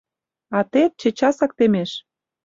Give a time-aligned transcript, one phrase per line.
[0.57, 1.91] Атет чечасак темеш.